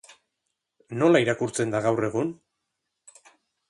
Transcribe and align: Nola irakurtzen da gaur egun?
Nola 1.03 1.23
irakurtzen 1.25 1.77
da 1.77 1.85
gaur 1.87 2.11
egun? 2.11 2.37